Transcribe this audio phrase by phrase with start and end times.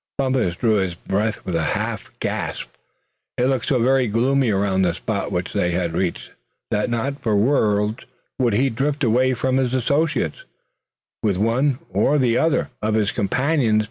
[0.17, 2.67] Bumpus drew in his breath with a half gasp.
[3.37, 6.31] It looked so very gloomy around the spot which they had reached
[6.71, 7.99] that not for worlds
[8.39, 10.33] would he drift away from his association
[11.21, 13.79] with one or the other of his companions.